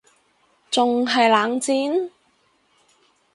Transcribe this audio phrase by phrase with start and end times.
[0.71, 2.09] 仲係冷戰????？